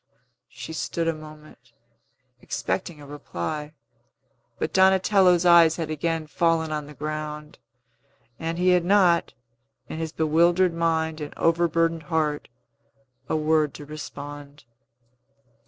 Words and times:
She 0.49 0.73
stood 0.73 1.07
a 1.07 1.13
moment, 1.13 1.73
expecting 2.41 2.99
a 2.99 3.05
reply. 3.05 3.73
But 4.57 4.73
Donatello's 4.73 5.45
eyes 5.45 5.75
had 5.75 5.91
again 5.91 6.25
fallen 6.25 6.71
on 6.71 6.87
the 6.87 6.95
ground, 6.95 7.59
and 8.39 8.57
he 8.57 8.69
had 8.69 8.83
not, 8.83 9.35
in 9.89 9.99
his 9.99 10.11
bewildered 10.11 10.73
mind 10.73 11.21
and 11.21 11.35
overburdened 11.37 12.01
heart, 12.09 12.47
a 13.29 13.35
word 13.35 13.75
to 13.75 13.85
respond. 13.85 14.63